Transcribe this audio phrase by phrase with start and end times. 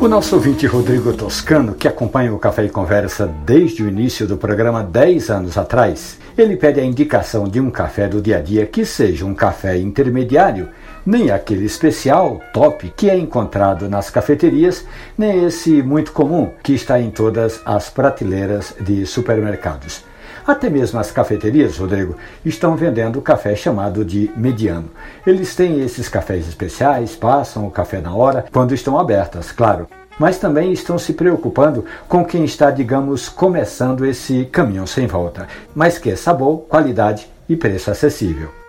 [0.00, 4.34] O nosso ouvinte Rodrigo Toscano, que acompanha o Café e Conversa desde o início do
[4.34, 8.64] programa 10 anos atrás, ele pede a indicação de um café do dia a dia
[8.64, 10.70] que seja um café intermediário,
[11.04, 14.86] nem aquele especial, top, que é encontrado nas cafeterias,
[15.18, 20.02] nem esse muito comum que está em todas as prateleiras de supermercados.
[20.50, 24.90] Até mesmo as cafeterias, Rodrigo, estão vendendo café chamado de mediano.
[25.24, 29.86] Eles têm esses cafés especiais, passam o café na hora, quando estão abertas, claro.
[30.18, 35.98] Mas também estão se preocupando com quem está, digamos, começando esse caminho sem volta, mas
[35.98, 38.59] que é sabor, qualidade e preço acessível.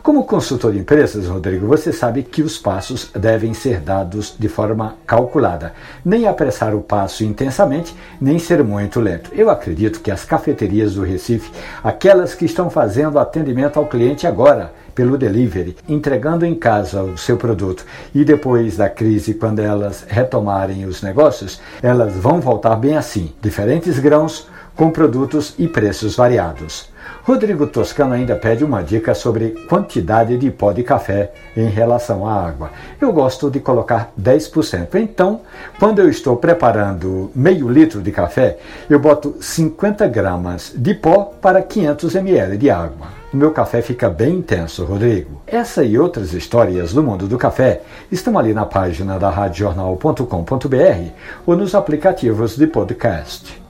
[0.00, 4.94] Como consultor de empresas, Rodrigo, você sabe que os passos devem ser dados de forma
[5.04, 5.74] calculada.
[6.04, 9.30] Nem apressar o passo intensamente, nem ser muito lento.
[9.34, 11.50] Eu acredito que as cafeterias do Recife,
[11.82, 17.36] aquelas que estão fazendo atendimento ao cliente agora, pelo delivery, entregando em casa o seu
[17.36, 23.32] produto e depois da crise, quando elas retomarem os negócios, elas vão voltar bem assim,
[23.42, 26.88] diferentes grãos com produtos e preços variados.
[27.28, 32.32] Rodrigo Toscano ainda pede uma dica sobre quantidade de pó de café em relação à
[32.32, 32.70] água.
[32.98, 34.94] Eu gosto de colocar 10%.
[34.94, 35.42] Então,
[35.78, 38.56] quando eu estou preparando meio litro de café,
[38.88, 43.08] eu boto 50 gramas de pó para 500 ml de água.
[43.30, 45.42] O meu café fica bem intenso, Rodrigo.
[45.46, 51.10] Essa e outras histórias do mundo do café estão ali na página da radiojornal.com.br
[51.44, 53.62] ou nos aplicativos de podcast.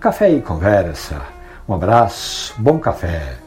[0.00, 1.41] Café e conversa
[1.72, 3.38] um abraço, bom café.